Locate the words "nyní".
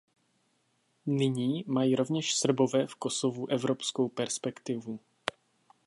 1.05-1.63